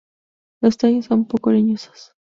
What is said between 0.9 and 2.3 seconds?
son poco leñosos.